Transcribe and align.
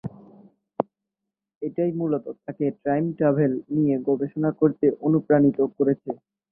এটাই 1.61 1.91
মূলত 1.99 2.25
তাকে 2.45 2.65
টাইম 2.85 3.05
ট্রাভেল 3.17 3.51
নিয়ে 3.75 3.95
গবেষণা 4.07 4.49
করতে 4.61 4.85
অনুপ্রাণিত 5.07 5.59
করেছে। 5.77 6.09